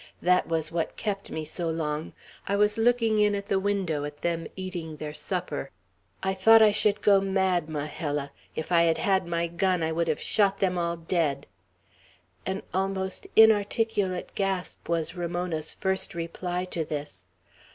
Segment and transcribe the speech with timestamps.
[0.23, 2.13] "That was what kept me so long.
[2.47, 5.69] I was looking in at the window at them eating their supper.
[6.23, 8.31] I thought I should go mad, Majella.
[8.55, 11.45] If I had had my gun, I should have shot them all dead!"
[12.47, 17.25] An almost inarticulate gasp was Ramona's first reply to this.